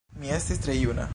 Mi 0.21 0.31
estis 0.37 0.63
tre 0.67 0.79
juna. 0.81 1.09